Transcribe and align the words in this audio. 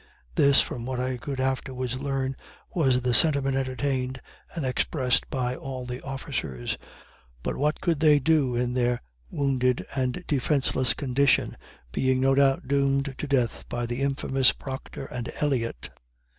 This, 0.33 0.59
from 0.61 0.87
what 0.87 0.99
I 0.99 1.15
could 1.17 1.39
afterwards 1.39 1.99
learn, 1.99 2.35
was 2.73 3.03
the 3.03 3.13
sentiment 3.13 3.55
entertained 3.55 4.19
and 4.55 4.65
expressed 4.65 5.29
by 5.29 5.55
all 5.55 5.85
the 5.85 6.01
officers. 6.01 6.75
But 7.43 7.55
what 7.55 7.81
could 7.81 7.99
they 7.99 8.17
do 8.17 8.55
in 8.55 8.73
their 8.73 8.99
wounded 9.29 9.85
and 9.95 10.23
defenceless 10.25 10.95
condition, 10.95 11.55
being 11.91 12.19
no 12.19 12.33
doubt 12.33 12.67
doomed 12.67 13.13
to 13.19 13.27
death 13.27 13.69
by 13.69 13.85
the 13.85 14.01
infamous 14.01 14.53
Proctor 14.53 15.05
and 15.05 15.31
Elliott. 15.39 15.91